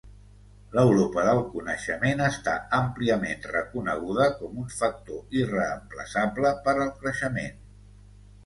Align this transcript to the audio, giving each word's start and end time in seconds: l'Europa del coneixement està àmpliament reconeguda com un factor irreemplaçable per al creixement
l'Europa 0.75 1.25
del 1.27 1.41
coneixement 1.49 2.23
està 2.27 2.55
àmpliament 2.77 3.45
reconeguda 3.51 4.27
com 4.41 4.57
un 4.65 4.73
factor 4.79 5.39
irreemplaçable 5.43 6.57
per 6.67 6.75
al 6.79 6.95
creixement 7.05 7.63